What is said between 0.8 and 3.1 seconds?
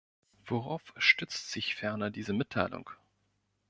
stützt sich ferner diese Mitteilung?